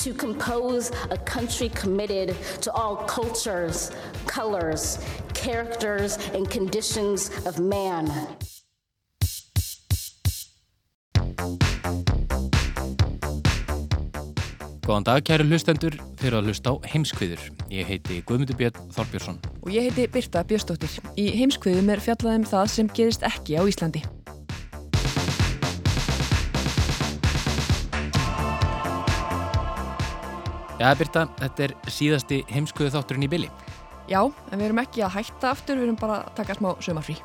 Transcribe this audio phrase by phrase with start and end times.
[0.00, 3.92] To compose a country committed to all cultures,
[4.26, 4.98] colors,
[5.34, 8.08] characters, and conditions of man.
[14.80, 17.44] Góðan dag, kæru hlustendur, þeir að hlusta á heimskviður.
[17.68, 19.36] Ég heiti Guðmundur Björn Þorbjörnsson.
[19.60, 20.96] Og ég heiti Birta Björnsdóttir.
[21.20, 24.02] Í heimskviðum er fjallaðum það sem gerist ekki á Íslandi.
[30.80, 33.48] Já, Birta, þetta er síðasti heimskviðu þátturinn í bylli.
[34.08, 37.18] Já, en við erum ekki að hætta aftur, við erum bara að taka smá sömafrí.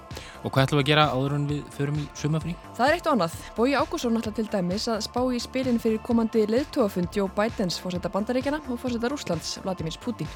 [0.44, 2.56] Og hvað ætlum við að gera áður en við förum í sömafrí?
[2.76, 3.38] Það er eitt og annað.
[3.56, 8.11] Bói Ágússon ætla til dæmis að spá í spilin fyrir komandi leðtóafund Joe Bidens fórsetta
[8.11, 10.30] bandaríkjana og fórsetta Rúslands, Vladimir Putin.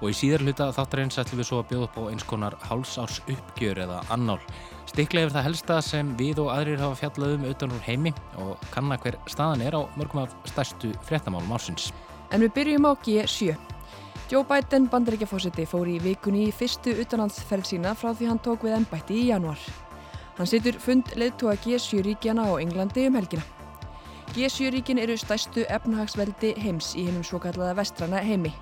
[0.00, 3.20] Og í síðar hluta þáttarins ætlum við svo að bjóða upp á eins konar hálsárs
[3.28, 4.40] uppgjör eða annál.
[4.88, 8.64] Stikla yfir það helsta sem við og aðrir hafa fjallað um utan úr heimi og
[8.72, 11.92] kanna hver staðan er á mörgum af stærstu fréttamálum ársins.
[12.32, 13.56] En við byrjum á G7.
[14.32, 18.78] Joe Biden, bandaríkjafósiti, fór í vikunni í fyrstu utanlandsferð sína frá því hann tók við
[18.78, 19.60] ennbætti í januar.
[20.38, 23.44] Hann situr fund leðtúa G7 ríkjana á Englandi um helgina.
[24.32, 28.54] G7 ríkin eru stærstu efnahagsveldi heims í hennum svo kallaða vestrana heimi.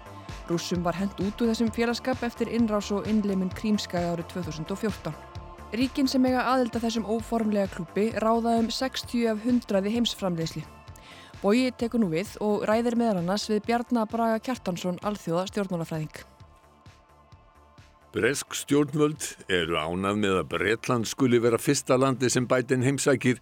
[0.50, 5.14] Rússum var hend út úr þessum félagskap eftir innrás og innleimun krímskaga árið 2014.
[5.78, 10.66] Ríkin sem eiga aðelda þessum óformlega klúpi ráða um 60 af 100 heimsframleysli.
[11.41, 16.19] Bói tekur nú við og ræðir meðal annars við Bjarnar Braga Kjartansson, alþjóða stjórnmálafræðing.
[18.12, 23.41] Bresk stjórnvöld eru ánað með að Breitland skuli vera fyrsta landi sem bætin heimsækir.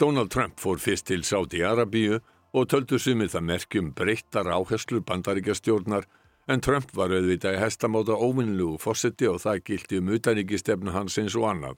[0.00, 2.22] Donald Trump fór fyrst til Sáti-Arabíu
[2.56, 6.08] og töldu sumið það merkjum breyttar áherslu bandaríkjastjórnar
[6.48, 11.36] en Trump var auðvitað í hestamáta óvinnlugu fósetti og það gildi um utanríkistefnu hans eins
[11.36, 11.76] og annað.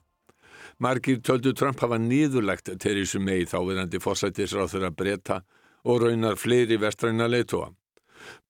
[0.79, 5.41] Margir töldu Trump hafa nýðulegt Theresa May þáverandi fósættisráð þeirra breyta
[5.87, 7.71] og raunar fleiri vestræna leitóa.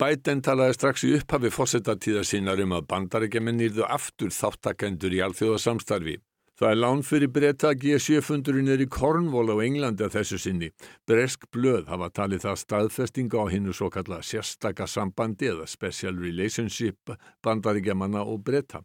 [0.02, 6.18] Biden talaði strax í upphafi fósettatíða sínar um að bandarækjaman nýrðu aftur þáttakendur í alþjóðasamstarfi.
[6.58, 10.72] Það er lán fyrir breyta að G7-fundurinn er í Cornwall á Englandi að þessu sinni.
[11.06, 17.14] Bresk blöð hafa talið það staðfestinga á hinnu svo kalla sérstaka sambandi eða special relationship
[17.46, 18.82] bandarækjamanna og breyta.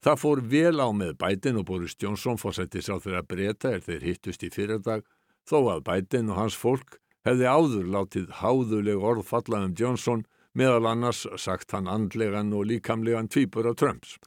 [0.00, 4.08] Það fór vel á með Biden og Boris Johnson fórsættis á þeirra breyta er þeir
[4.08, 5.04] hittust í fyrirdag
[5.44, 10.24] þó að Biden og hans fólk hefði áður látið háðuleg orð falla um Johnson
[10.54, 14.18] meðal annars sagt hann andlegan og líkamlegan tvípur af Trumps.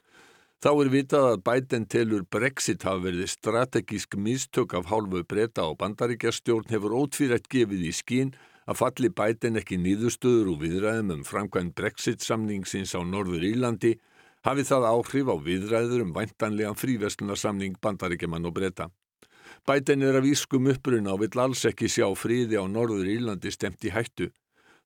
[0.58, 5.78] Þá er vitað að Biden telur Brexit hafa verið strategísk mistök af hálfu breyta og
[5.84, 8.34] bandaríkjastjórn hefur ótvírætt gefið í skín
[8.66, 13.94] að falli Biden ekki nýðustöður og viðræðum um framkvæm Brexit samningsins á Norður Írlandi
[14.48, 18.90] hafi það áhrif á viðræður um væntanlegan fríverslunarsamning bandaríkjaman og breyta.
[19.68, 23.84] Biden er að vískum uppruna og vill alls ekki sjá fríði á Norður Írlandi stemt
[23.84, 24.30] í hættu.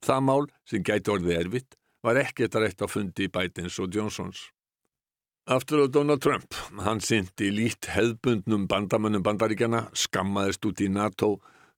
[0.01, 4.47] Það mál sem gæti orðið erfitt var ekkert rætt á fundi Bidens og Johnsons.
[5.45, 11.35] Aftur á Donald Trump, hann syndi lít hefðbundnum bandamönnum bandaríkjana, skammaðist út í NATO,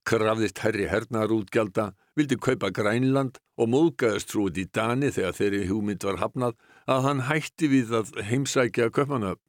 [0.08, 6.20] krafðist herri hernarútgjalda, vildi kaupa Grænland og móðgæðist trúið í Dani þegar þeirri hugmynd var
[6.24, 6.56] hafnað
[6.88, 9.40] að hann hætti við að heimsækja köpmanöfn.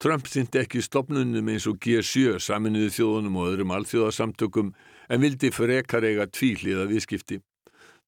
[0.00, 4.70] Trump syndi ekki stopnunum eins og G7 saminuði þjóðunum og öðrum alþjóðasamtökum
[5.12, 7.36] en vildi frekar eiga tvíliða viðskipti.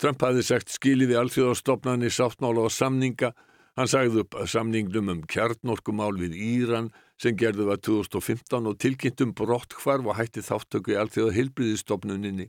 [0.00, 3.34] Trump hafði sagt skili við alþjóðastofnani sáttmála og samninga.
[3.76, 6.88] Hann sagði upp samningnum um kjarnorkumál við Íran
[7.20, 12.48] sem gerðu var 2015 og tilkynntum brott hvarf og hætti þáttöku í alþjóða heilbriðistofnuninni.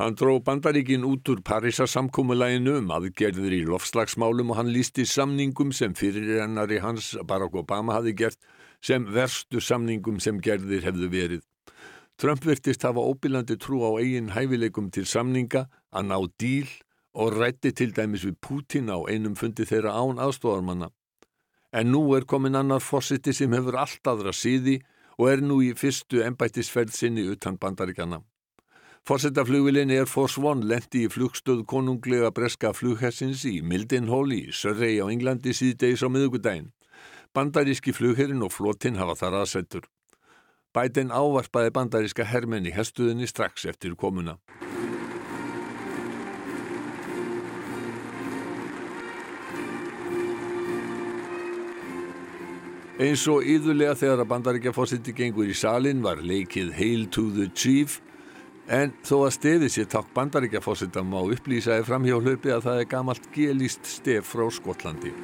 [0.00, 5.92] Hann dró bandaríkin út úr Parísasamkómulæginu um aðgerður í lofslagsmálum og hann lísti samningum sem
[5.92, 8.40] fyrirrennari hans Barack Obama hafi gert
[8.82, 11.42] sem verstu samningum sem gerðir hefðu verið.
[12.18, 16.68] Trump virtist hafa óbílandi trú á eigin hæfileikum til samninga að ná díl
[17.14, 20.90] og rætti til dæmis við Putin á einum fundi þeirra án aðstofarmanna.
[21.72, 24.80] En nú er komin annar fórsiti sem hefur allt aðra síði
[25.18, 28.20] og er nú í fyrstu embættisferð sinni utan bandaríkjana.
[29.08, 35.10] Fórsetaflugvilin Air Force One lendi í flugstöð konunglega breska flughessins í Mildenhall í Surrey á
[35.10, 36.70] Englandi síðdeis á miðugudaginn.
[37.32, 39.86] Bandaríski flugherrin og flotin hafa þar aðsendur.
[40.76, 44.36] Biden ávarpaði bandaríska hermenn í herstuðinni strax eftir komuna.
[53.00, 57.96] Eins og íðulega þegar að bandaríkjafósiti gengur í salin var leikið Hail to the Chief
[58.68, 63.88] en þó að stefið sér takk bandaríkjafósita má upplýsaði framhjálpi að það er gamalt gelist
[63.88, 65.14] stef frá Skotlandi.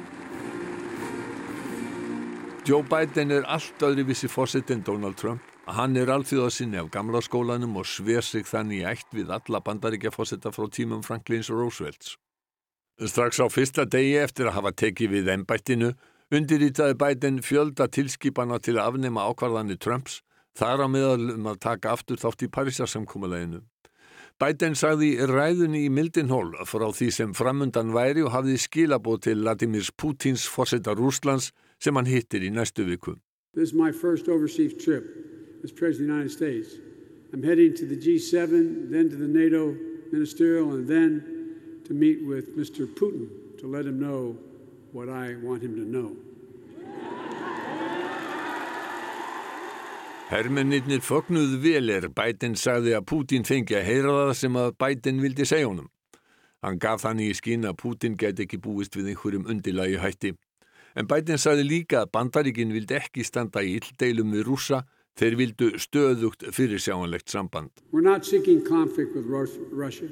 [2.69, 5.41] Joe Biden er allt öðru vissi fósitt en Donald Trump.
[5.65, 10.67] Hann er alþjóðasinni af gamla skólanum og sver sig þannig ætt við alla bandaríkjafósita frá
[10.69, 12.11] tímum Franklins Roosevelts.
[13.01, 15.89] Strax á fyrsta degi eftir að hafa tekið við ennbættinu
[16.29, 20.19] undirýtaði Biden fjölda tilskipana til að afnema ákvarðanir Trumps
[20.53, 23.63] þar á meðal um að taka aftur þátt í Parísarsamkúmuleginu.
[24.37, 29.89] Biden sagði ræðunni í Mildenhól frá því sem framundan væri og hafði skilabóð til Vladimir
[29.97, 31.49] Putins fórseta Rúslands
[31.79, 33.15] sem hann hittir í næstu viku.
[33.53, 35.03] This is my first overseas trip
[35.63, 36.69] as President of the United States.
[37.33, 39.75] I'm heading to the G7, then to the NATO
[40.11, 41.21] ministerial, and then
[41.85, 42.85] to meet with Mr.
[42.85, 43.29] Putin
[43.59, 44.37] to let him know
[44.91, 46.15] what I want him to know.
[50.29, 55.21] Hermennirnir fögnuðu vel er Biden sagði að Putin fengi að heyra það sem að Biden
[55.23, 55.87] vildi segja honum.
[56.61, 60.35] Hann gaf þannig í skinn að Putin get ekki búist við einhverjum undilagi hætti.
[60.99, 64.81] En Biden sagði líka að bandaríkin vildi ekki standa í illdeilum við rúsa,
[65.15, 67.71] þeir vildu stöðugt fyrir sjáanlegt samband.
[67.93, 70.09] We're not seeking conflict with Russia.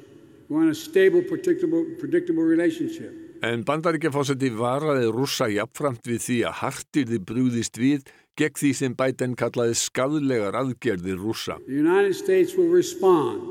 [0.48, 3.12] We want a stable, predictable, predictable relationship.
[3.44, 8.08] En bandaríkjafásandi varaði rúsa jafnframt við því að hartirði brúðist við
[8.40, 11.58] gegn því sem Biden kallaði skadlegar aðgerðir rúsa.
[11.68, 13.44] The United States will respond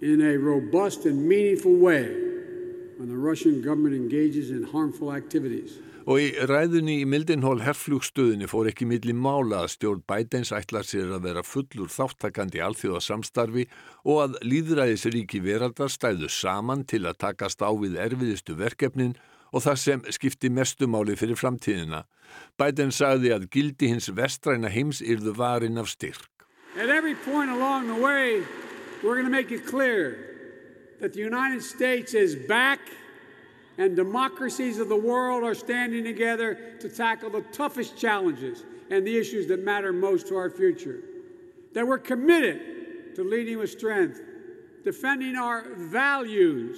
[0.00, 2.08] in a robust and meaningful way
[2.96, 5.76] when the Russian government engages in harmful activities.
[6.10, 11.12] Og í ræðunni í Mildenhól herflugstöðinni fór ekki milli mála að stjórn Bidens ætlar sér
[11.14, 13.68] að vera fullur þáttakandi alþjóða samstarfi
[14.02, 19.14] og að líðræðisríki veraldar stæðu saman til að takast á við erfiðistu verkefnin
[19.54, 22.02] og það sem skipti mestumáli fyrir framtíðina.
[22.58, 26.26] Biden sagði að gildi hins vestræna heims yrðu varin af styrk.
[26.74, 28.42] At every point along the way
[29.04, 30.18] we're going to make it clear
[30.98, 32.80] that the United States is back
[33.80, 39.16] and democracies of the world are standing together to tackle the toughest challenges and the
[39.16, 41.00] issues that matter most to our future.
[41.72, 44.20] That we're committed to leading with strength,
[44.84, 46.76] defending our values.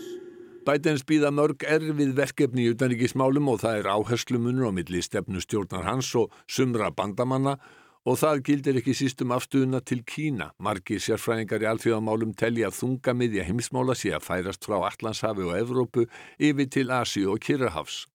[0.63, 6.15] Bidens býða mörg erfið verkefni í utanríkismálum og það er áherslumunur á milli stefnustjórnar hans
[6.15, 7.57] og sumra bandamanna
[8.03, 10.49] Og það gildir ekki sístum afstuðuna til Kína.
[10.59, 16.09] Margir sérfræðingar í alþjóðamálum telli að þungamiðja heimsmála sé að færast frá Allandshafi og Evrópu
[16.43, 18.09] yfir til Asi og Kirrahafs.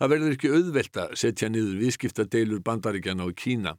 [0.00, 3.76] Það verður ekki auðvelt að setja niður viðskiptadeilur bandaríkjana á Kína.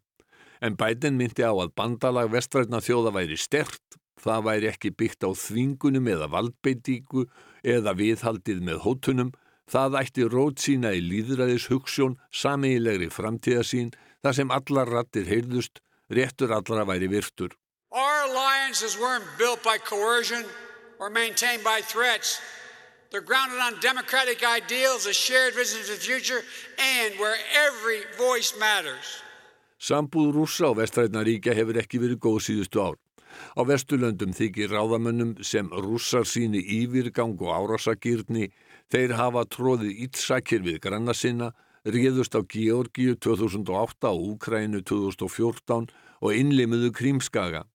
[0.63, 3.99] En bætin myndi á að bandalag vestrætna þjóða væri stert.
[4.23, 7.25] Það væri ekki byggt á þvingunum eða valdbeitíku
[7.67, 9.33] eða viðhaldið með hótunum.
[9.71, 13.91] Það ætti rót sína í líðræðis hugssjón, sameigilegri framtíðasín
[14.23, 17.55] þar sem allar rattir heyrðust, réttur allra væri virtur.
[17.91, 20.45] Our alliances weren't built by coercion
[20.99, 22.39] or maintained by threats.
[23.11, 26.41] They're grounded on democratic ideals, a shared vision of the future,
[26.79, 27.35] and where
[27.67, 29.19] every voice matters.
[29.81, 32.95] Sambúð rúsa á vestræðnaríkja hefur ekki verið góð síðustu ár.
[33.57, 38.51] Á Vesturlöndum þykir ráðamönnum sem rússar síni yfirgang og árásagýrni,
[38.93, 41.51] þeir hafa tróðið ítsakir við granna sinna,
[41.85, 45.89] réðust á Georgiu 2008 og Úkrænu 2014
[46.21, 47.65] og innlimuðu Krímskaga.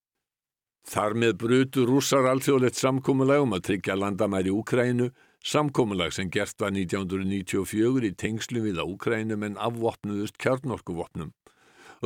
[0.86, 5.10] Þar með brutu rússar alþjóðlegt samkómulag um að tryggja landamæri Úkrænu,
[5.42, 11.34] samkómulag sem gert var 1994 í tengslu við að Úkrænum en afvopnuðust kjarnorkuvopnum.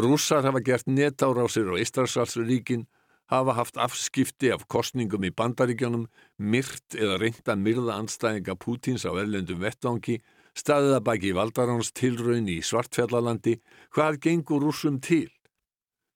[0.00, 2.86] Rússar hafa gert netárásir á Ístarsalsríkin,
[3.28, 9.60] hafa haft afskipti af kostningum í bandaríkjónum, myrt eða reynda myrða anstæðinga Pútins á erlendum
[9.60, 10.22] vettvangi
[10.60, 13.58] staðið að baki valdaráns tilraun í Svartfjallalandi,
[13.96, 15.28] hvað gengur rúsum til?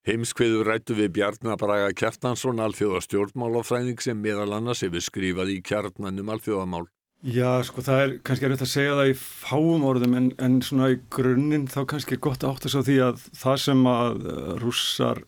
[0.05, 6.85] Heimskveður rættu við Bjarnabraga Kjartansson alþjóða stjórnmálafræðing sem meðal annars hefur skrifað í kjarnanum alþjóðamál.
[7.25, 10.91] Já, sko það er kannski erfitt að segja það í fáum orðum en, en svona
[10.93, 14.51] í grunninn þá kannski er gott að átta svo því að það sem að uh,
[14.61, 15.23] rússar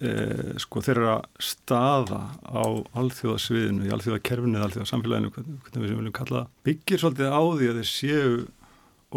[0.00, 2.64] eh, sko þeirra staða á
[3.02, 7.68] alþjóðasviðinu, í alþjóðakerfinu eða alþjóðasamfélaginu, hvernig við sem viljum kalla það, byggir svolítið á því
[7.68, 8.32] að þeir séu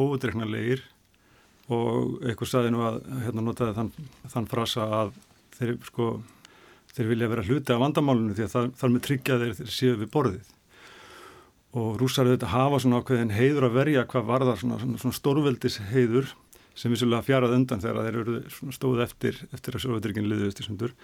[0.01, 0.83] ódreiknarlegir
[1.73, 3.91] og eitthvað staði nú að hérna notaði þann,
[4.33, 5.13] þann frasa að
[5.57, 6.09] þeir, sko,
[6.93, 9.97] þeir vilja vera hluti af vandamálunum því að það, þar með tryggja þeir, þeir séu
[10.01, 10.51] við borðið.
[11.75, 15.79] Og rúsar auðvitað hafa svona ákveðin heiður að verja hvað varðar svona, svona, svona stórveldis
[15.89, 16.29] heiður
[16.75, 20.95] sem vissulega fjarað undan þegar þeir eru stóð eftir eftir að Sovjetrikinn liðist í sundur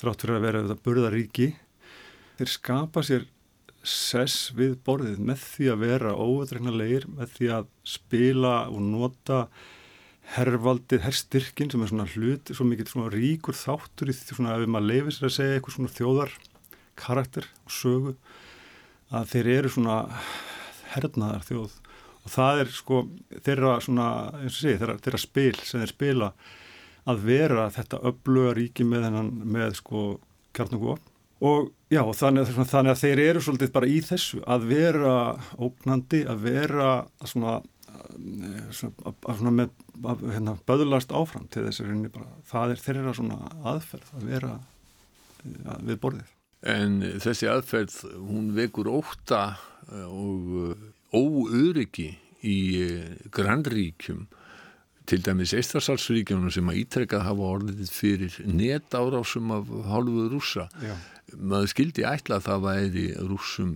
[0.00, 1.48] þrátt fyrir að vera auðvitað burðaríki
[2.38, 3.26] þeir skapa sér
[3.88, 9.40] sess við borðið með því að vera óvetreiknarleir, með því að spila og nota
[10.34, 14.68] herrvaldið, herrstyrkin sem er svona hlut, svo mikið svona ríkur þáttur í því svona ef
[14.68, 16.34] maður leifir sér að segja eitthvað svona þjóðar
[16.98, 18.14] karakter og sögu
[19.14, 19.98] að þeir eru svona
[20.92, 21.76] hernaðar þjóð
[22.28, 23.02] og það er sko
[23.46, 24.08] þeirra svona,
[24.42, 26.30] eins og sé, þeirra, þeirra spil sem þeir spila
[27.08, 30.04] að vera þetta öfluga ríki með hennan með sko
[30.56, 30.98] kjarnangú
[31.48, 35.16] og já, þannig, þannig að þeir eru svolítið bara í þessu að vera
[35.56, 36.92] ógnandi, að vera
[37.24, 37.58] svona
[38.72, 39.74] svona með
[40.32, 42.18] hérna, böðlast áfram til þess að
[42.48, 44.52] það er þeirra svona aðferð að vera
[45.42, 46.34] ja, við borðið.
[46.68, 49.42] En þessi aðferð, hún vekur óta
[49.92, 52.08] eh, og eh, óöryggi
[52.46, 54.26] í eh, grannríkjum,
[55.08, 60.66] til dæmis Eistræsalsríkjunum sem að ítrekkað hafa orðið fyrir net árásum af hálfuð rúsa.
[60.84, 60.92] Já.
[61.36, 63.74] Maður skildi ætla að það væri rúsum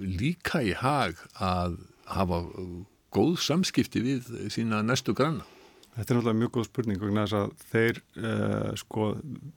[0.00, 1.78] líka í hag að
[2.10, 2.42] hafa
[3.14, 5.46] góð samskipti við sína næstu granna?
[5.90, 9.06] Þetta er náttúrulega mjög góð spurning vegna þess að þeir uh, sko,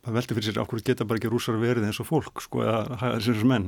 [0.04, 2.64] það veldi fyrir sér af hverju geta bara ekki rúsar verið eins og fólk sko
[2.66, 3.68] eða þessar menn?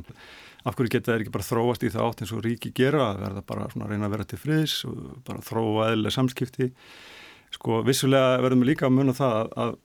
[0.66, 3.12] Af hverju geta þeir ekki bara þróast í það átt eins og ríki gera?
[3.12, 6.72] Að verða bara svona að reyna að vera til friðs og bara þróa eðlega samskipti?
[7.54, 9.78] Sko vissulega verðum við líka að munna það að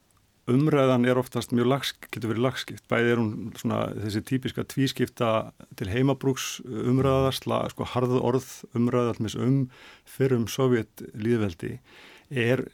[0.51, 5.31] umræðan er oftast mjög lags, getur verið lagskipt, bæði er hún svona þessi típiska tvískipta
[5.79, 9.61] til heimabrúks umræðarsla, sko harðu orð umræða allmis um
[10.09, 11.77] fyrir um sovjet líðveldi
[12.31, 12.67] er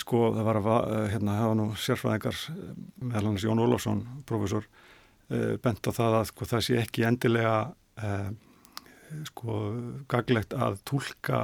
[0.00, 2.40] sko það var að hérna hafa nú sérfræðingar
[3.02, 7.56] meðal hans Jón Ólafsson, profesor uh, bent á það að sko það sé ekki endilega
[8.02, 8.30] uh,
[9.30, 9.58] sko
[10.10, 11.42] gaglegt að tólka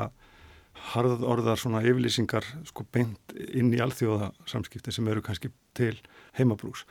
[0.93, 5.95] harðorðar svona yfirlýsingar sko beint inn í alþjóðasamskipti sem eru kannski til
[6.39, 6.85] heimabrús.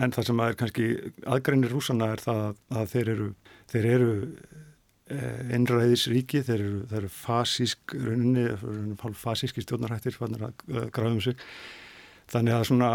[0.00, 0.86] En það sem er kannski
[1.30, 2.40] aðgreinir rúsana er það
[2.74, 3.28] að þeir eru,
[3.70, 4.14] þeir eru
[5.14, 8.48] eh, einræðisríki, þeir eru, þeir eru fasísk rauninni,
[9.20, 11.38] fasíski stjórnarhættir að gráðum sig.
[12.30, 12.90] Þannig að svona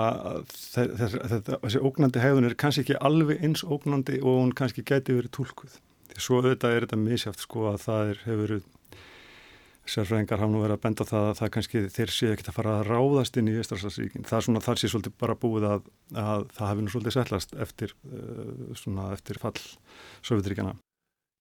[0.71, 5.79] þessi ógnandi hegðun er kannski ekki alveg eins ógnandi og hún kannski gæti verið tólkuð.
[6.11, 8.69] Því svo auðvitað er þetta misjátt sko að það er, hefur verið
[9.89, 12.73] sérfræðingar hafa nú verið að benda það að það kannski þeir séu ekkert að fara
[12.79, 14.25] að ráðast inn í Íslandsríkin.
[14.25, 15.85] Það er svona þar sé svolítið bara búið að,
[16.23, 19.55] að það hefði nú svolítið settlast eftir, uh, svona, eftir fall
[20.25, 20.75] Sovjetríkjana.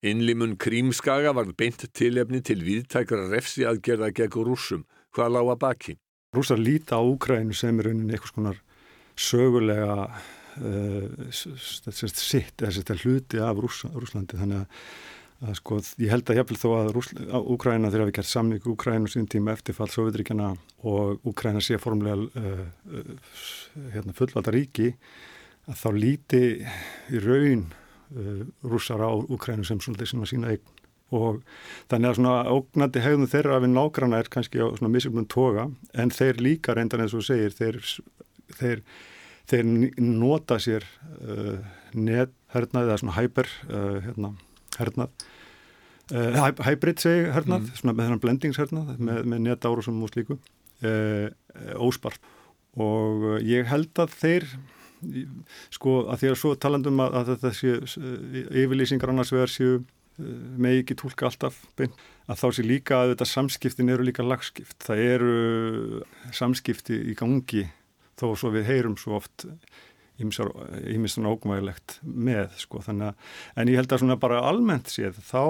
[0.04, 4.84] Innlimun Krímskaga var beint tilefni til viðtækra refsi aðgerða gegn rúsum.
[5.16, 5.96] Hvað lága baki?
[6.36, 8.54] Rúsar líta á Úkrænu sem er rauninni eitthvað svona
[9.14, 9.96] sögulega
[10.60, 14.80] uh, sitt, þessi hluti af Rús, Rúslandi þannig að
[15.42, 16.90] að sko, ég held að hefði þó að
[17.54, 20.52] Úkræna þegar við gert samning Úkræna sín tíma eftirfall Sovjetríkjana
[20.86, 22.60] og Úkræna sé formulega uh,
[22.94, 23.32] uh,
[23.94, 24.92] hérna, fullvalda ríki
[25.68, 26.42] að þá líti
[27.10, 30.70] í raun uh, rússar á Úkrænu sem svona þessum að sína eign.
[31.14, 31.42] Og
[31.92, 36.14] þannig að svona ógnandi hegðum þeirra við nágranna er kannski á svona misjöfnum toga en
[36.14, 37.78] þeir líka reyndan eins og segir þeir,
[38.56, 38.82] þeir,
[39.50, 39.68] þeir
[40.00, 40.86] nota sér
[41.20, 41.60] uh,
[41.92, 44.34] nethernaði eða svona hyper uh, hérna
[44.80, 45.26] hernað
[46.12, 47.80] uh, hybrid segi hernað, mm.
[47.80, 49.08] svona með þennan blendingshernað mm.
[49.08, 51.26] með, með netárusum og slíku uh,
[51.80, 52.32] óspart
[52.74, 54.48] og ég held að þeir
[55.74, 57.82] sko að því að svo talandum að, að þetta séu
[58.64, 59.82] yfirlýsingar annars vegar séu
[60.16, 61.94] með ekki tólka alltaf bein
[62.30, 66.02] að þá sé líka að þetta samskiptin eru líka lagskipt, það eru
[66.32, 67.64] samskipti í gangi
[68.20, 69.46] þó svo við heyrum svo oft
[70.20, 73.28] ímist svona ógmægilegt með sko þannig að,
[73.58, 75.44] en ég held að svona bara almennt séð þá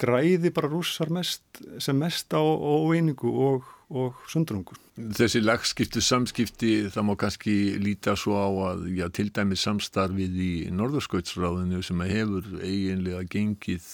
[0.00, 1.44] græði bara rússar mest,
[1.82, 4.76] sem mest á óeiningu og, og sundrungu.
[4.96, 10.52] Þessi lagskiptu samskipti það má kannski líta svo á að já, til dæmi samstarfið í
[10.76, 13.88] Norðurskautsráðinu sem að hefur eiginlega gengið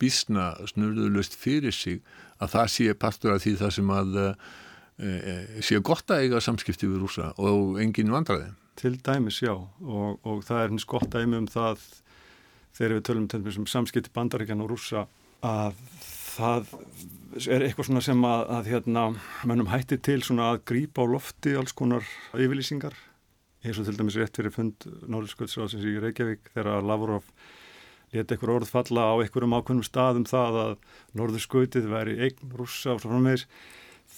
[0.00, 2.02] bísna snurðulegst fyrir sig
[2.42, 4.28] að það sé partur af því það sem að e,
[5.06, 8.52] e, sé gott að eiga samskipti við rúsa og engin vandraði.
[8.74, 11.82] Til dæmis, já, og, og það er hins gott dæmi um það
[12.74, 15.06] þegar við tölum til þessum um samskipti bandaríkjan og rúsa
[15.44, 15.76] að
[16.34, 16.70] það
[17.46, 19.04] er eitthvað svona sem að, að hérna,
[19.46, 22.96] mennum hætti til svona að grípa á lofti alls konar yfirlýsingar.
[23.64, 27.28] Eins og til dæmis rétt fyrir fund Norðurskjöldsráðsins í Reykjavík þegar Lavrov
[28.14, 30.74] leti eitthvað orð falla á einhverjum ákveðnum staðum það að
[31.18, 33.46] Norðurskjöldið væri eign rúsa og svo frá meðis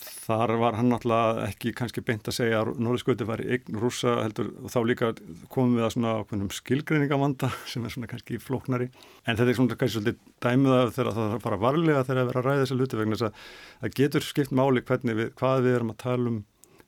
[0.06, 4.50] þar var hann náttúrulega ekki kannski beint að segja að Norðskjöti var eign rúsa heldur
[4.62, 5.10] og þá líka
[5.52, 8.90] komum við að svona ákveðnum skilgreiningavanda sem er svona kannski flóknari.
[9.26, 12.42] En þetta er svona kannski svolítið dæmið af þegar það fara varlega þegar það vera
[12.42, 13.46] að ræða þessu luti vegna þess að
[13.84, 16.42] það getur skipt máli við, hvað við erum að tala um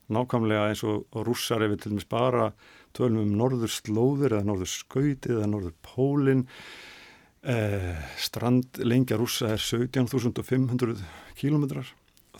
[0.09, 2.51] nákvæmlega eins og, rússar ef við til dæmis bara
[2.97, 6.45] tölum um norður slóður eða norður skauti eða norður pólin
[7.45, 11.03] eh, strand lengja rússa er 17.500
[11.37, 11.93] kílometrar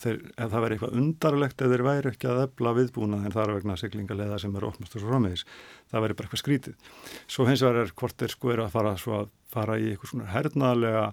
[0.03, 3.55] þeir, það væri eitthvað undarlegt ef þeir væri ekki að efla viðbúna en það er
[3.57, 5.45] vegna siglingaleiða sem eru opnast og svo framvegis,
[5.91, 6.93] það væri bara eitthvað skrítið.
[7.27, 10.31] Svo hins vegar er hvort þeir sko eru að fara, að fara í eitthvað svona
[10.33, 11.05] hernaðlega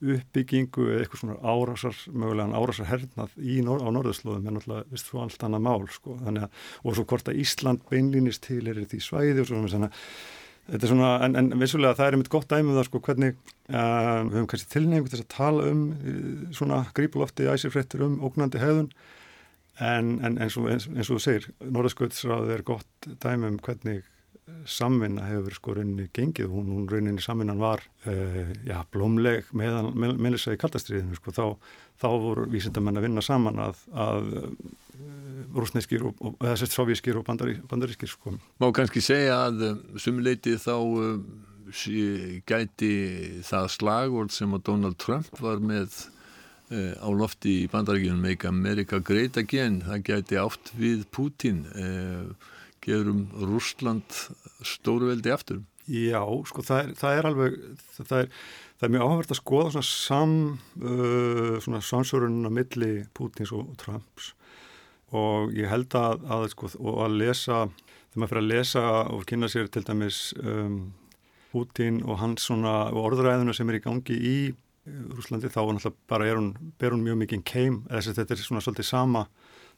[0.00, 5.20] uppbyggingu eða eitthvað svona árásar, mögulegan árásar hernað í, á norðurslóðum er náttúrulega vist svo
[5.20, 6.46] allt annað mál sko, að,
[6.84, 9.90] og svo hvort að Ísland beinlýnist til er því svæði og svo svona
[10.70, 13.32] Þetta er svona, en, en vissulega það er einmitt gott dæmið um það sko hvernig
[13.34, 18.62] uh, við höfum kannski tilnefngu þess að tala um uh, svona grípulofti æsirfrettir um ógnandi
[18.62, 18.90] hefðun
[19.80, 24.06] en, en eins, og, eins, eins og þú segir, Norðaskvöldsráð er gott dæmið um hvernig
[24.68, 30.46] samvinna hefur sko rauninni gengið, hún, hún rauninni samvinnan var uh, já, blómleg meðan meðlis
[30.48, 31.44] að í kaldastriðinu sko, þá,
[32.00, 34.46] þá voru vísindamenn að vinna saman að, að uh,
[35.56, 38.36] rúsneskir og, og eða sérst sovjískir og bandari, bandarískir sko.
[38.62, 41.26] Má kannski segja að um, sumuleiti þá um,
[42.50, 42.94] gæti
[43.46, 46.02] það slagvort sem að Donald Trump var með
[46.74, 52.48] uh, á lofti í bandaríkjunum Make America Great Again, það gæti átt við Putin og
[52.84, 54.16] gerum Rúsland
[54.66, 55.62] stóruveldi aftur?
[55.90, 57.54] Já, sko það er, það er alveg,
[57.96, 58.28] það er,
[58.78, 60.34] það er mjög áhverð að skoða svona sam,
[60.84, 64.34] uh, svona samsörunna milli Pútins og Trumps
[65.16, 67.64] og ég held að, að sko, og að lesa,
[68.12, 70.80] þegar maður fyrir að lesa og kynna sér til dæmis um,
[71.50, 76.28] Pútin og hans svona orðræðuna sem er í gangi í uh, Rúslandi þá náttúrulega bara
[76.30, 79.26] er hún, ber hún mjög mikið keim, þess að þetta er svona svolítið sama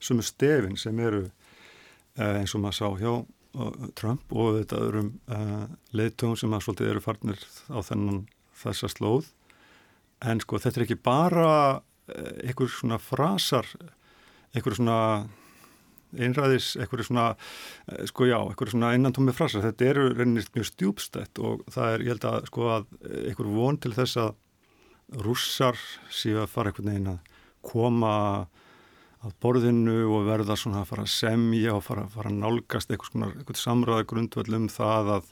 [0.03, 1.31] sumu stefin sem eru
[2.21, 5.66] eins og maður sá hjá eh, Trump og þetta öðrum uh,
[5.97, 8.25] leiðtögum sem að svolítið eru farnir á þennan
[8.62, 9.31] þessa slóð.
[10.23, 13.69] En sko þetta er ekki bara uh, einhver svona frasar
[14.53, 14.98] einhver svona
[16.12, 19.64] einræðis, einhver svona uh, sko já, einhver svona innantómi frasar.
[19.64, 22.88] Þetta eru reynist mjög stjúbstætt og það er, ég held að sko að
[23.25, 24.35] einhver von til þess að
[25.25, 25.81] rússar
[26.12, 28.12] séu að fara einhvern veginn að koma
[29.23, 33.37] að borðinu og verða svona að fara að semja og fara, fara að nálgast eitthvað,
[33.37, 35.29] eitthvað samræða grundvöld um það að,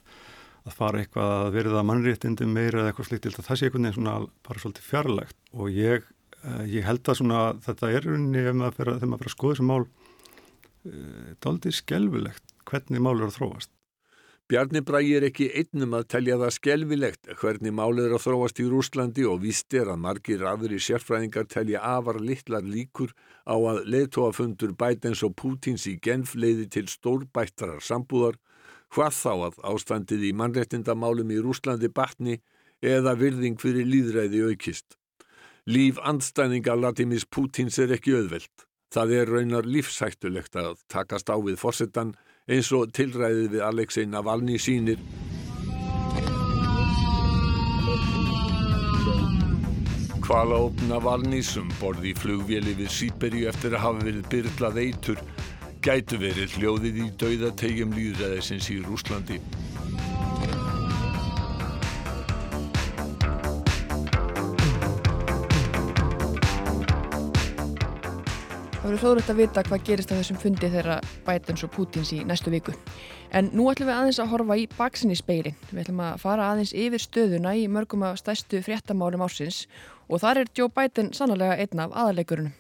[0.67, 3.99] að fara eitthvað að verða mannréttindi meira eða eitthvað slikt til það sé einhvern veginn
[3.99, 4.15] svona
[4.47, 6.07] bara svolítið fjarlægt og ég,
[6.45, 9.83] eh, ég held að svona þetta er unni ef maður fyrir að, skoða þessu mál
[9.83, 13.75] e, eh, daldið skelvilegt hvernig mál eru að þróast.
[14.51, 18.65] Bjarni Bræi er ekki einnum að telja það skelvilegt hvernig málið er að þróast í
[18.67, 23.13] Rúslandi og víst er að margir aðri sérfræðingar telja afar litlar líkur
[23.47, 28.41] á að leðtóafundur Bidens og Pútins í Genf leiði til stórbættarar sambúðar,
[28.91, 32.41] hvað þá að ástandið í mannrettindamálum í Rúslandi batni
[32.83, 34.99] eða virðing fyrir líðræði aukist.
[35.71, 38.67] Líf andstæninga Latimis Pútins er ekki auðvelt.
[38.91, 42.17] Það er raunar lífsættulegt að takast á við fórsetan
[42.51, 44.99] eins og tilræðið við Alexei Navalny sínir.
[50.25, 55.25] Hvala opna Navalnysum borði í flugvéli við Sýberíu eftir að hafa verið byrlað eitur
[55.83, 59.41] gætu verið hljóðið í dauðategjum líðræðisins í Rúslandi.
[68.91, 72.51] Verður hróðrætt að vita hvað gerist á þessum fundi þeirra Bidens og Putins í næstu
[72.51, 72.73] viku.
[73.31, 75.55] En nú ætlum við aðeins að horfa í baksinni speilin.
[75.71, 79.61] Við ætlum að fara aðeins yfir stöðuna í mörgum af stæstu fréttamálum ásins
[80.11, 82.57] og þar er Joe Biden sannlega einn af aðalegurunum.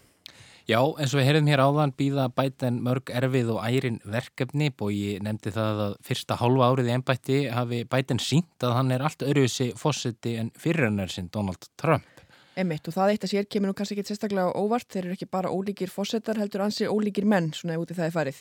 [0.70, 4.94] Já, eins og við heyrðum hér áðan býða Biden mörg erfið og ærin verkefni og
[4.94, 9.02] ég nefndi það að fyrsta hálfa árið í ennbætti hafi Biden sínt að hann er
[9.02, 12.19] allt öruðsi fósiti en fyrirrennar sinn Donald Trump.
[12.58, 15.28] Emitt og það eitt að sér kemur nú kannski ekki sérstaklega óvart, þeir eru ekki
[15.30, 18.40] bara ólíkir fósettar heldur ansi ólíkir menn svona ef úti það er farið.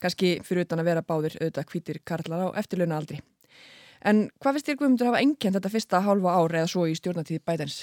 [0.00, 3.20] Kannski fyrir utan að vera báðir auðvitað kvítir karlar á eftirlauna aldri.
[4.00, 7.42] En hvað finnst þér Guðmundur hafa engjent þetta fyrsta hálfa ár eða svo í stjórnatíð
[7.44, 7.82] bætens?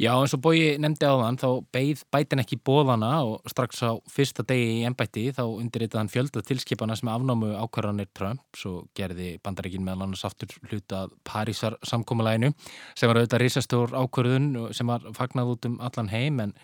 [0.00, 3.92] Já, eins og bói nefndi á þann, þá beigð bætin ekki bóðana og strax á
[4.08, 9.34] fyrsta degi í ennbætti þá undirritaði hann fjölda tilskipana sem afnámu ákvarðanir Trump og gerði
[9.44, 12.54] bandaríkin meðal annars aftur hluta Parísar samkómulæginu
[12.96, 16.56] sem var auðvitað risastór ákvarðun sem var fagnað út um allan heim en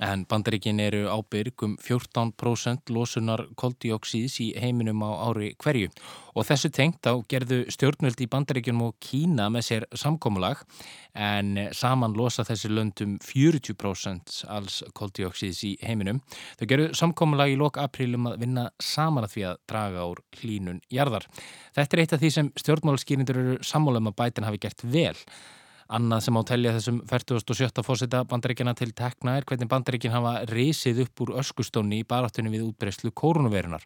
[0.00, 5.90] En bandaríkin eru ábyrg um 14% losunar koldioksíðs í heiminum á ári hverju
[6.32, 10.64] og þessu tengt á gerðu stjórnvöld í bandaríkinum og Kína með sér samkómulag
[11.12, 16.22] en saman losa þessi löndum 40% alls koldioksíðs í heiminum.
[16.56, 20.80] Þau gerðu samkómulag í lok aprílum að vinna saman að því að draga úr hlínun
[20.88, 21.28] jarðar.
[21.76, 25.18] Þetta er eitt af því sem stjórnmálskýrindur eru sammálum að bætin hafi gert vel.
[25.88, 27.82] Annað sem á telja þessum 47.
[27.86, 32.68] fósita bandaríkjana til tekna er hvernig bandaríkin hafa reysið upp úr öskustónni í baráttunni við
[32.68, 33.82] útbreyslu kórunuveirunar.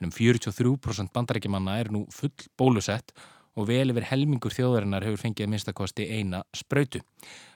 [0.00, 3.14] En um 43% bandaríkjumanna er nú full bólusett
[3.56, 7.00] og vel yfir helmingur þjóðarinnar hefur fengið minnstakosti eina spröytu.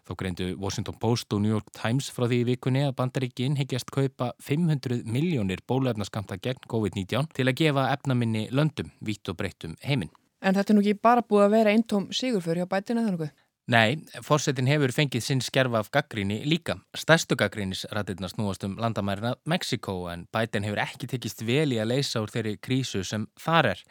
[0.09, 3.92] Þó greindu Washington Post og New York Times frá því í vikunni að bandaríkinn higgjast
[3.92, 10.11] kaupa 500 miljónir bólefnaskamta gegn COVID-19 til að gefa efnaminni löndum, vitt og breyttum heiminn.
[10.40, 13.35] En þetta er nú ekki bara búið að vera eintóm sigurför hjá bætina þannig?
[13.68, 16.79] Nei, fórsetin hefur fengið sinn skerfa af gaggríni líka.
[16.96, 22.23] Stærstu gaggrínisrættirna snúast um landamærina Mexiko en bætin hefur ekki tekist vel í að leysa
[22.25, 23.85] úr þeirri krísu sem þar er.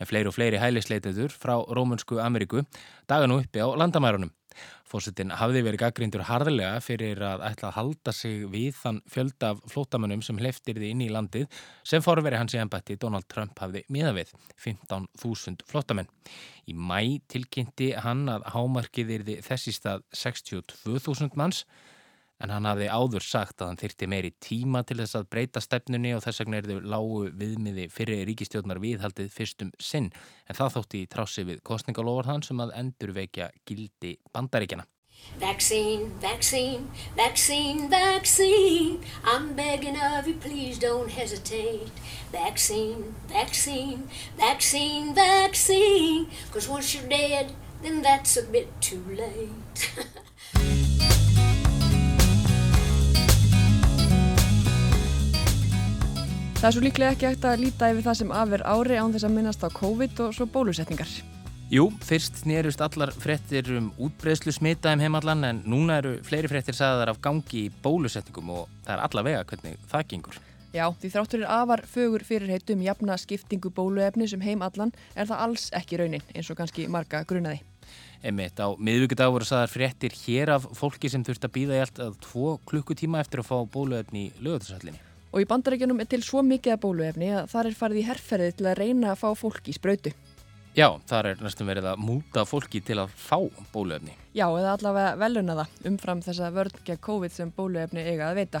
[0.00, 2.64] En fleiri og fleiri hælisleitetur frá Rómunsku Ameríku
[3.08, 4.35] daga nú uppi á landamærunum.
[4.86, 9.64] Fórsetin hafði verið gaggrindur harðilega fyrir að ætla að halda sig við þann fjölda af
[9.72, 13.82] flótamönnum sem hleyftir þið inn í landið sem forveri hans í ennbætti Donald Trump hafði
[13.92, 16.08] miða við 15.000 flótamenn.
[16.70, 21.64] Í mæ tilkynnti hann að hámarkið yrði þessi stað 62.000 manns
[22.42, 26.12] en hann hafði áður sagt að hann þyrti meiri tíma til þess að breyta stefnunni
[26.16, 30.10] og þess vegna er þau lágu viðmiði fyrir ríkistjórnar viðhaldið fyrstum sinn.
[30.48, 34.86] En það þótti í trási við kostningalofar þann sem að endur veikja gildi bandaríkjana.
[35.40, 39.00] Vaccine, vaccine, vaccine, vaccine.
[39.24, 41.90] I'm begging of you, please don't hesitate.
[42.30, 46.28] Vaccine, vaccine, vaccine, vaccine.
[46.52, 49.90] Cause once you're dead, then that's a bit too late
[56.56, 59.26] Það er svo líklega ekki eftir að líta yfir það sem afer ári án þess
[59.28, 61.10] að minnast á COVID og svo bólusetningar.
[61.68, 66.78] Jú, fyrst nýrust allar frettir um útbreyslu smita um heimallan en núna eru fleiri frettir
[66.78, 70.38] sagðar af gangi í bólusetningum og það er allavega hvernig það gengur.
[70.72, 75.66] Já, því þráttur er afar fögur fyrirheitum jafna skiptingu bóluefni sem heimallan er það alls
[75.76, 77.60] ekki raunin eins og kannski marga grunaði.
[78.24, 82.00] Emitt á miðvíkudag voru sagðar frettir hér af fólki sem þurft að býða í allt
[82.06, 85.05] að tvo klukkutíma eftir að fá bóluefni í lögutasöllinni.
[85.34, 88.52] Og í bandarækjunum er til svo mikið að bóluefni að þar er farið í herrferði
[88.56, 90.14] til að reyna að fá fólki í spröytu.
[90.76, 93.38] Já, þar er næstum verið að múta fólki til að fá
[93.72, 94.12] bóluefni.
[94.36, 98.60] Já, eða allavega veluna það umfram þessa vörn gegn COVID sem bóluefni eiga að veita.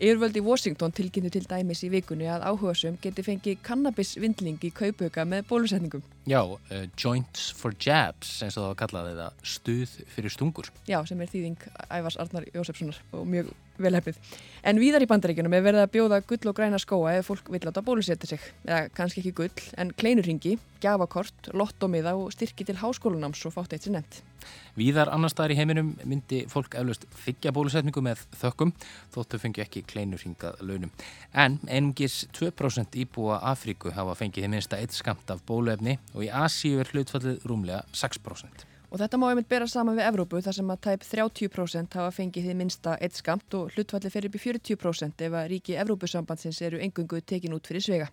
[0.00, 5.42] Yfirvöldi Washington tilkynntu til dæmis í vikunni að áhugasum geti fengið kannabisvindling í kaupauka með
[5.50, 6.06] bólusetningum.
[6.30, 10.70] Já, uh, Joints for Jabs, eins og það var kallað eða stuð fyrir stungur.
[10.88, 13.52] Já, sem er þýðing Ævars Arnar Jósefssonar og mjög
[13.84, 14.18] velhefnið.
[14.66, 17.62] En víðar í bandaríkunum er verið að bjóða gull og græna skóa ef fólk vil
[17.64, 18.48] láta bólusetja sig.
[18.66, 23.88] Eða kannski ekki gull, en kleinurringi, gjafakort, lottomiða og styrki til háskólunáms og fátt eitt
[23.88, 24.22] sem nefnt.
[24.78, 28.72] Víðar annar staðar í heiminum myndi fólk eflaust þykja bólusetningu með þökkum
[29.12, 30.94] þóttu fengi ekki kleinurringað launum.
[31.34, 36.32] En einungis 2% íbúa Afríku hafa fengið í minsta eitt skamt af bóluefni og í
[36.32, 38.69] Asíu er hlutfallið rúmlega 6%.
[38.90, 42.48] Og þetta má einmitt bera saman við Evrópu þar sem að tæp 30% hafa fengið
[42.48, 46.80] því minsta eitt skamt og hlutfallið fer upp í 40% ef að ríki Evrópusambandsins eru
[46.82, 48.08] engungu tekin út fyrir svega.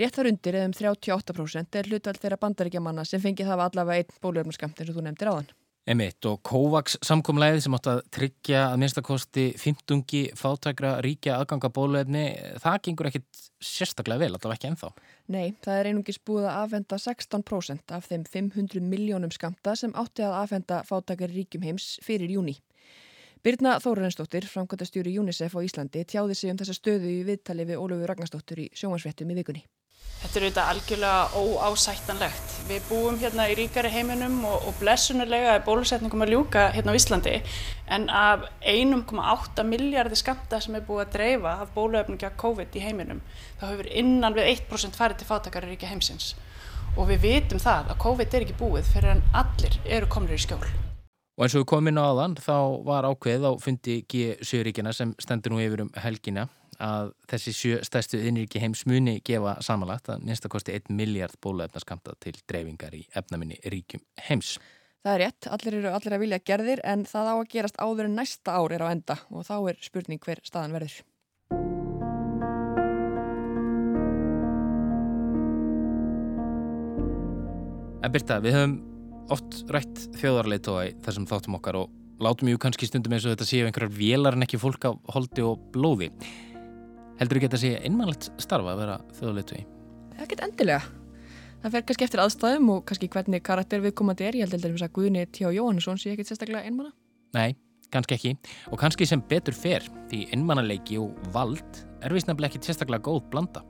[0.00, 4.22] Rétt þar undir eða um 38% er hlutvall þeirra bandaríkjamanna sem fengið hafa allavega einn
[4.24, 5.52] bólöfnarskamt eins og þú nefndir áðan.
[5.82, 10.04] Emitt og COVAX samkomlæðið sem átt að tryggja að minnstakosti 15
[10.38, 12.22] fátakra ríkja aðganga bólöfni,
[12.62, 14.92] það gengur ekkit sérstaklega vel, allavega ekki ennþá.
[15.34, 20.22] Nei, það er einungis búið að afhenda 16% af þeim 500 miljónum skamta sem átti
[20.22, 22.60] að afhenda fátakar ríkjum heims fyrir júni.
[23.42, 28.12] Birna Þórarensdóttir, framkvæmtastjóri UNICEF á Íslandi, tjáði sig um þessa stöðu í viðtali við Ólafur
[28.12, 29.66] Ragnarsdóttir í sjómansvettum í vikunni.
[30.22, 32.52] Þetta er auðvitað algjörlega óásættanlegt.
[32.68, 36.98] Við búum hérna í ríkari heiminum og, og blessunulega er bólusetningum að ljúka hérna á
[36.98, 37.32] Íslandi
[37.90, 43.20] en af 1,8 miljardi skamta sem er búið að dreifa af bóluefninga COVID í heiminum
[43.58, 46.32] þá hefur innan við 1% farið til fátakari ríkja heimsins
[46.94, 50.42] og við vitum það að COVID er ekki búið fyrir en allir eru komnir í
[50.46, 50.62] skjól.
[51.34, 55.16] Og eins og við komum inn á aðan þá var ákveð á fundi G7-ríkjana sem
[55.18, 56.46] stendur nú yfir um helgina
[56.82, 62.34] að þessi sjö stærstu innríki heims muni gefa samanlagt að minnstakosti 1 miljard bóluefnaskamta til
[62.50, 64.56] dreifingar í efnaminni ríkjum heims.
[65.02, 68.06] Það er rétt, allir eru allir að vilja gerðir en það á að gerast áður
[68.06, 71.00] en næsta ár er á enda og þá er spurning hver staðan verður.
[78.02, 78.78] En Birta, við höfum
[79.30, 83.46] oft rætt þjóðarleitóa í þessum þáttum okkar og látum jú kannski stundum eins og þetta
[83.48, 86.10] séu einhverjar vélar en ekki fólk á holdi og blóði.
[87.22, 89.60] Heldur þú ekki að sé einmannlegt starfa að vera þjóðarleitói?
[90.24, 90.80] Ekkert endilega.
[91.62, 94.38] Það fer kannski eftir aðstæðum og kannski hvernig karakter viðkomandi er.
[94.40, 95.44] Ég held að að Guðni T.
[95.54, 96.90] Jóhannesson sé ekkert sérstaklega einmanna.
[97.36, 97.54] Nei,
[97.94, 98.32] kannski ekki.
[98.74, 103.22] Og kannski sem betur fer því einmannaleiki og vald er vist nefnilega ekki sérstaklega góð
[103.30, 103.62] blanda.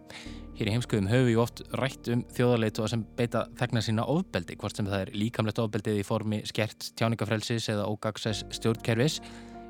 [0.56, 4.80] Hér í heimskuðum höfum við oft rætt um þjóðarleitu sem beita þegna sína ofbeldi, hvort
[4.80, 9.20] sem það er líkamlegt ofbeldið í formi skert tjáningafrelsis eða ógagsæs stjórnkerfis,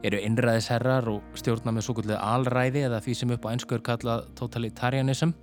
[0.06, 4.26] eru innræðisherrar og stjórna með svo gullið alræði eða því sem upp á einskur kallað
[4.38, 5.34] totalitarianism.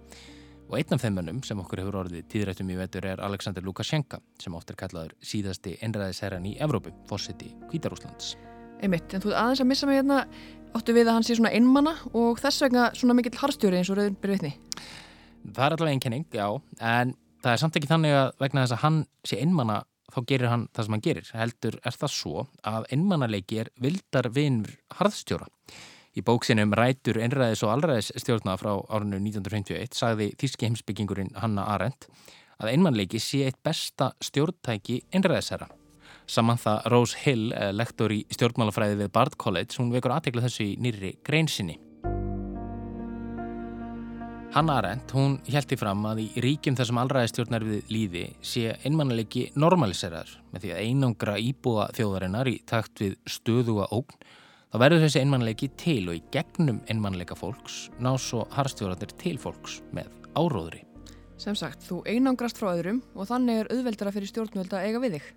[0.69, 4.19] Og einn af þeim mönnum sem okkur hefur orðið tíðrættum í vetur er Alexander Lukashenka
[4.41, 8.36] sem oft er kallaður síðasti einræðisherran í Evrópu, fórsiti Kvítarúslands.
[8.84, 10.19] Einmitt, en þú aðeins að missa mig hérna
[10.78, 13.98] áttu við að hann sé svona einmanna og þess vegna svona mikill harstjóri eins og
[13.98, 14.54] rauðin byrju vitni.
[15.50, 16.45] Það er allavega einkenning, já,
[16.78, 19.80] en það er samt ekki þannig að vegna þess að hann sé einmanna
[20.13, 21.32] þá gerir hann það sem hann gerir.
[21.38, 25.48] Heldur er það svo að einmannaleiki er vildar vinnur harðstjóra.
[26.17, 32.10] Í bóksinum Rætur, einræðis og allræðis stjórna frá árinu 1951 sagði þíski heimsbyggingurinn Hanna Arendt
[32.60, 35.69] að einmannleiki sé eitt besta stjórntæki einræðisherra.
[36.30, 40.78] Samantha Rose Hill, eh, lektor í stjórnmálafræði við Bard College, hún vekur aðtegla þessu í
[40.78, 41.80] nýri greinsinni.
[44.49, 50.31] Hanna Arendt, hún hjælti fram að í ríkjum þessum allræðistjórnar við líði sé einmannleiki normaliseraður
[50.49, 54.17] með því að einangra íbúa þjóðarinnar í takt við stöðuga ógn
[54.73, 59.83] þá verður þessi einmannleiki til og í gegnum einmannleika fólks ná svo harstjóðarnir til fólks
[59.93, 60.81] með áróðri.
[61.38, 65.19] Sem sagt, þú einangrast frá öðrum og þannig er auðveldara fyrir stjórnvöld að eiga við
[65.19, 65.27] þig.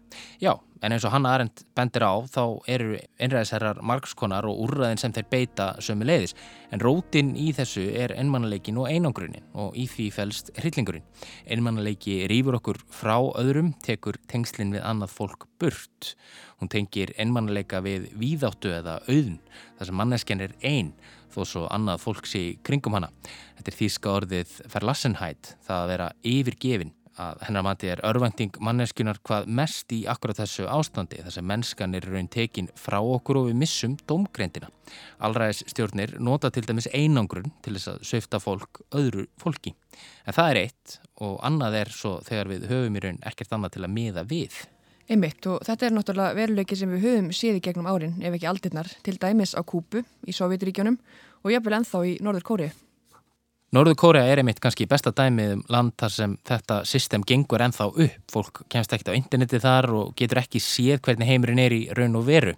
[0.41, 5.15] Já, en eins og Hanna Arendt bendir á þá eru einræðisherrar margskonar og úrraðin sem
[5.15, 6.35] þeir beita sömu leiðis.
[6.75, 11.07] En rótin í þessu er einmannleikin og einangrunin og í því fælst hryllingurinn.
[11.47, 16.15] Einmannleiki rýfur okkur frá öðrum, tekur tengslinn við annað fólk burt.
[16.59, 19.39] Hún tengir einmannleika við víðáttu eða auðn,
[19.79, 20.95] þar sem manneskjan er einn
[21.33, 23.13] þó svo annað fólk sé kringum hana.
[23.59, 29.19] Þetta er þýska orðið verlassenheit, það að vera yfirgefin að hennar mati er örvending manneskunar
[29.27, 33.49] hvað mest í akkurat þessu ástandi þess að mennskan er raun tekin frá okkur og
[33.51, 34.71] við missum domgrendina.
[35.21, 39.75] Allræðis stjórnir nota til dæmis einangrun til þess að söfta fólk öðru fólki.
[40.27, 43.77] En það er eitt og annað er svo þegar við höfum í raun ekkert annað
[43.77, 44.63] til að miða við.
[45.11, 48.49] Einmitt og þetta er náttúrulega veruleiki sem við höfum séð í gegnum árin ef ekki
[48.49, 50.97] aldirnar til dæmis á Kúpu í Sovjetiríkjónum
[51.43, 52.71] og jafnvel ennþá í Norður Kóri.
[53.73, 57.87] Norður Kórea er einmitt kannski besta dæmið um land þar sem þetta system gengur ennþá
[57.89, 58.19] upp.
[58.29, 62.19] Fólk kemst ekkert á interneti þar og getur ekki séð hvernig heimurinn er í raun
[62.21, 62.53] og veru.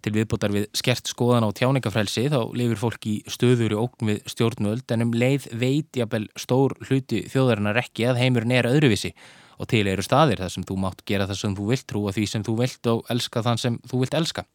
[0.00, 4.32] Til viðbútar við skert skoðan á tjáningafrælsi þá lifir fólk í stöður í ókn við
[4.32, 9.12] stjórnvöld en um leið veit jafnvel stór hluti þjóðarinnar ekki að heimurinn er öðruvísi
[9.60, 12.30] og til eru staðir þar sem þú mátt gera það sem þú vilt, trúa því
[12.32, 14.48] sem þú vilt og elska þann sem þú vilt elska.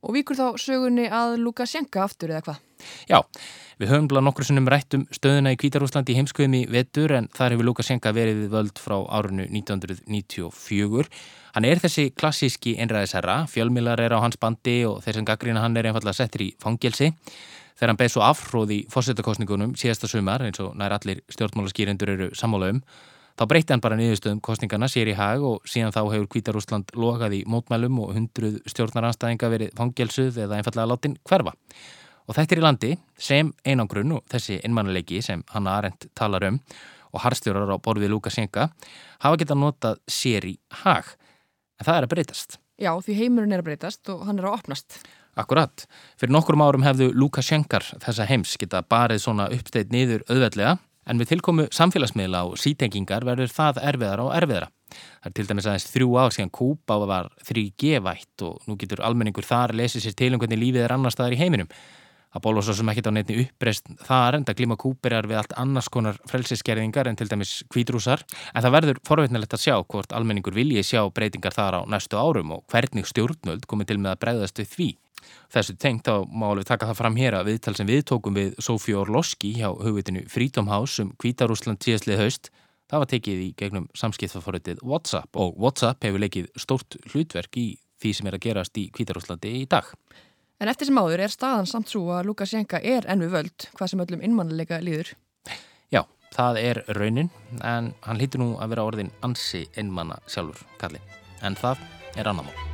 [0.00, 2.60] Og víkur þá sögunni að Lukashenka aftur eða hvað?
[3.10, 3.18] Já,
[3.76, 7.52] við höfum blað nokkur sinnum rætt um stöðuna í Kvítarúslandi í heimskveimi vetur en þar
[7.54, 11.04] hefur Lukashenka verið við völd frá árunu 1994.
[11.52, 15.76] Hann er þessi klassíski einræðisherra, fjölmilar er á hans bandi og þeir sem gaggrina hann
[15.76, 17.12] er einfallega settir í fangelsi.
[17.76, 22.32] Þegar hann beð svo afhróð í fórsetakostningunum síðasta sumar eins og nær allir stjórnmálaskýrendur eru
[22.36, 22.84] sammála um
[23.38, 27.38] Þá breytti hann bara niðurstöðum kostningarna sér í hag og síðan þá hefur Kvítarúsland lokað
[27.38, 31.54] í mótmælum og hundruð stjórnaranstæðinga verið fangelsuð eða einfallega látin hverfa.
[32.28, 36.60] Og þetta er í landi sem einangrun og þessi innmannuleiki sem Hanna Arendt talar um
[37.10, 38.68] og harstjórar á borfið Lukashenka
[39.24, 41.08] hafa getað notað sér í hag.
[41.80, 42.60] En það er að breytast.
[42.80, 45.00] Já, því heimurinn er að breytast og hann er að opnast.
[45.38, 45.86] Akkurat.
[46.20, 50.78] Fyrir nokkur árum hefðu Lukashenkar þessa heims geta barið svona uppsteitt niður auðveldlega
[51.10, 54.68] En við tilkomu samfélagsmiðla og sítengingar verður það erfiðara og erfiðara.
[54.90, 59.46] Það er til dæmis aðeins þrjú ár síðan Kúpa var 3G-vætt og nú getur almenningur
[59.46, 61.70] þar lesið sér til um hvernig lífið er annar staðar í heiminum.
[62.30, 65.54] Það bóla svo sem ekkit á nefni uppreist þar en það glíma Kúperar við allt
[65.58, 68.22] annars konar frelsiskerðingar en til dæmis kvítrúsar.
[68.54, 72.54] En það verður forveitnilegt að sjá hvort almenningur vilji sjá breytingar þar á næstu árum
[72.54, 74.90] og hvernig stjórnöld komið til með að breyðast við því.
[75.50, 78.94] Þessu tengt á málu taka það fram hér að viðtal sem við tókum við Sofí
[78.94, 82.50] Orloski hjá hugvitinu Freedom House um Kvítarúsland síðastlið haust.
[82.90, 87.68] Það var tekið í gegnum samskiptaforritið WhatsApp og WhatsApp hefur leikið stórt hlutverk í
[88.00, 89.86] því sem er að gerast í Kvítarúslandi í dag.
[90.60, 94.02] En eftir sem áður er staðan samt svo að Lukashenka er ennu völd hvað sem
[94.04, 95.14] öllum innmannilega líður.
[95.88, 96.02] Já,
[96.36, 97.30] það er raunin
[97.64, 101.00] en hann lítur nú að vera orðin ansi innmanna sjálfur, Kalli.
[101.40, 101.80] En það
[102.16, 102.69] er annar mál.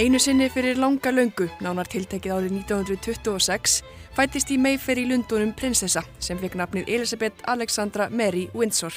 [0.00, 3.82] Einu sinni fyrir langa löngu, nánar tiltekið árið 1926,
[4.16, 8.96] fættist í Mayfair í Lundunum prinsessa sem fekk nafnið Elisabeth Alexandra Mary Windsor.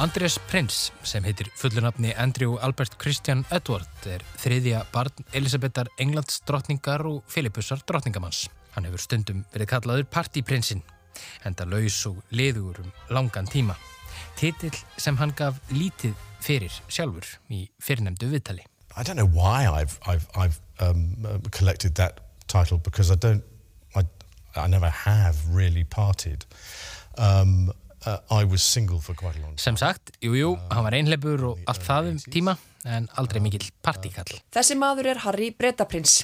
[0.00, 7.04] Andrés Prins, sem heitir fullunafni Andrew Albert Christian Edward, er þriðja barn Elisabethar Englands drottningar
[7.04, 8.46] og Filipussar drottningamanns.
[8.72, 10.80] Hann hefur stundum verið kallaður partyprinsinn,
[11.44, 13.76] enda laus og liður um langan tíma.
[14.38, 18.64] Titill sem hann gaf lítið fyrir sjálfur í fyrirnemdu viðtali.
[18.96, 23.44] I don't know why I've, I've, I've um, collected that title because I don't,
[23.94, 24.02] I,
[24.56, 26.44] I never have really partied.
[27.16, 27.72] Um,
[28.06, 29.58] uh, I was single for quite a long time.
[29.58, 33.66] Sem sagt, jújú, jú, hann var einhleipur og allt það um tíma en aldrei mikill
[33.84, 34.38] partíkall.
[34.54, 36.22] Þessi maður er Harry Bretaprins.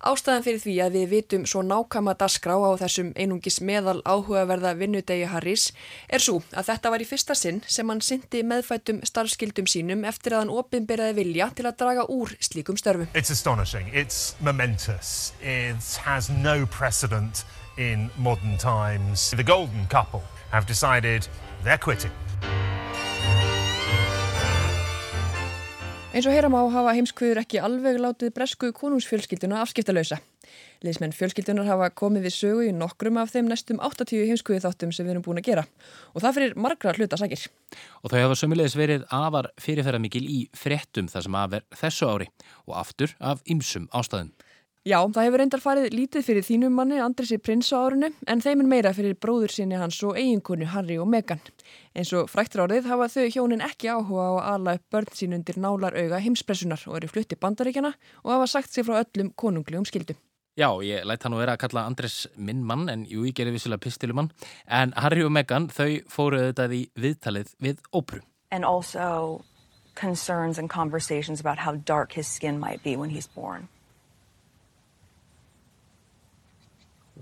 [0.00, 5.26] Ástæðan fyrir því að við vitum svo nákama dasgrá á þessum einungis meðal áhugaverða vinnudegi
[5.28, 5.66] Harris
[6.08, 10.38] er svo að þetta var í fyrsta sinn sem hann syndi meðfættum starfskildum sínum eftir
[10.38, 13.12] að hann opinberaði vilja til að draga úr slíkum störfum.
[13.12, 13.92] It's astonishing.
[13.92, 15.34] It's momentous.
[15.44, 17.44] It has no precedent
[17.76, 19.30] in modern times.
[19.36, 21.28] The golden couple have decided
[21.62, 22.16] they're quitting.
[26.10, 30.16] Eins og heyram á hafa heimskviður ekki alveg látið bresku konungsfjölskylduna afskiptalösa.
[30.82, 35.06] Liðsmenn fjölskyldunar hafa komið við sögu í nokkrum af þeim næstum 80 heimskviðu þáttum sem
[35.06, 35.64] við erum búin að gera
[36.10, 37.46] og það fyrir margra hlutasakir.
[38.02, 42.10] Og þau hafa sömulegis verið afar fyrirferða mikil í frettum þar sem að verð þessu
[42.10, 42.30] ári
[42.66, 44.34] og aftur af ymsum ástæðum.
[44.90, 48.64] Já, það hefur reyndar farið lítið fyrir þínum manni Andrisi prins á árunni en þeim
[48.64, 51.38] er meira fyrir bróður sinni hans og eiginkonu Harry og Meghan.
[51.94, 55.36] Eins og fræktur árið hafa þau hjónin ekki áhuga á að ala upp börn sín
[55.36, 59.86] undir nálar auga heimspressunar og eru flutti bandaríkjana og hafa sagt sér frá öllum konunglegum
[59.86, 60.18] skildum.
[60.58, 63.54] Já, ég lætt hann að vera að kalla Andres minn mann en jú, ég gerir
[63.54, 64.32] vissilega pistilumann
[64.66, 68.24] en Harry og Meghan þau fóruð þetta í viðtalið við ópru.
[68.50, 69.44] And also
[69.94, 73.68] concerns and conversations about how dark his skin might be when he's born.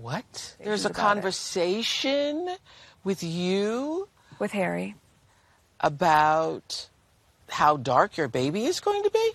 [0.01, 0.55] What?
[0.63, 2.55] There's a conversation
[3.03, 4.07] with you?
[4.39, 4.95] With Harry.
[5.81, 6.87] About
[7.49, 9.31] how dark your baby is going to be?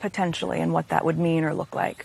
[0.00, 2.04] Potentially and what that would mean or look like.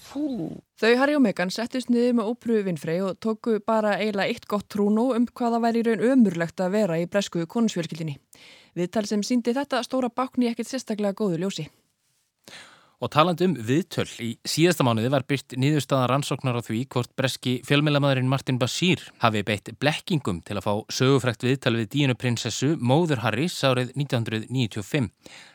[0.80, 4.70] Þau Harry og Meghan settist niður með ópröfu vinnfrey og tóku bara eiginlega eitt gott
[4.72, 8.16] trúnó um hvaða væri raun ömurlegt að vera í bresku konusfjölkyldinni.
[8.80, 11.68] Viðtal sem síndi þetta stóra bákni ekkert sérstaklega góðu ljósi.
[13.00, 17.54] Og taland um viðtöl, í síðasta mánuði var byrt nýðurstaðan rannsóknar á því hvort breski
[17.64, 23.22] fjölmjölamadurinn Martin Bashir hafi beitt blekkingum til að fá sögufrækt viðtal við díunu prinsessu Móður
[23.24, 25.08] Harris árið 1995.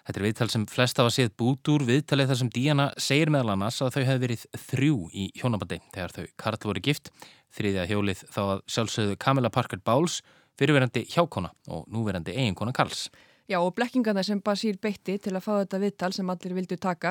[0.08, 3.52] Þetta er viðtal sem flest hafa séð bút úr viðtalið þar sem Díana segir meðal
[3.58, 7.12] annars að þau hefði verið þrjú í hjónabandi þegar þau Karl voru gift,
[7.52, 10.22] þriðja hjólið þá að sjálfsögðu Camilla Parker Bowles,
[10.56, 13.10] fyrirverandi hjákona og núverandi eiginkona Karls.
[13.44, 17.10] Já og blekkingarna sem Basír beitti til að fá þetta viðtal sem allir vildu taka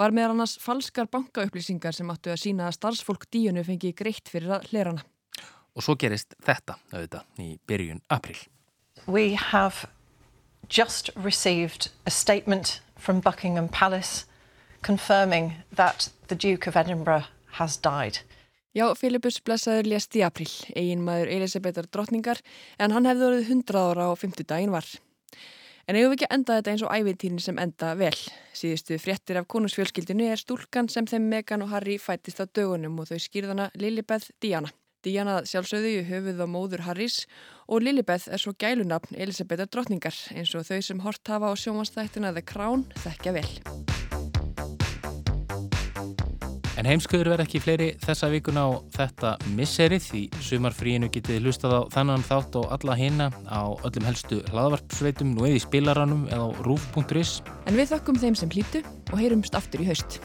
[0.00, 4.56] var meðal annars falskar bankaupplýsingar sem áttu að sína að starfsfólk díunu fengi greitt fyrir
[4.56, 5.04] að lerana.
[5.76, 8.38] Og svo gerist þetta auðvitað í byrjun april.
[9.04, 9.84] We have
[10.72, 14.24] just received a statement from Buckingham Palace
[14.80, 17.28] confirming that the Duke of Edinburgh
[17.60, 18.24] has died.
[18.74, 22.40] Já, Filipus blessaður lést í april, eigin maður Elisabetar drottningar
[22.80, 24.88] en hann hefði orðið 100 ára á 50 daginn var.
[25.84, 28.14] En eigum við ekki að enda þetta eins og ævintýrin sem enda vel.
[28.56, 33.10] Síðustu fréttir af konungsfjölskyldinu er stúlkan sem þeim Megan og Harry fættist á dögunum og
[33.10, 34.72] þau skýrðana Lilibeth Diana.
[35.04, 37.24] Diana sjálfsögðu í höfuð og móður Harrys
[37.68, 42.32] og Lilibeth er svo gælunafn Elisabethar drottningar eins og þau sem hort hafa á sjómanstættina
[42.32, 43.93] The Crown þekkja vel.
[46.84, 51.82] En heimskuður verð ekki fleiri þessa vikuna á þetta misserið því sumarfríinu getið hlustað á
[51.94, 56.60] þennan þátt og alla hina á öllum helstu hlaðvarpsveitum nú eða í spilaranum eða á
[56.68, 60.20] rúf.is En við þakkum þeim sem hlýtu og heyrumst aftur í haust.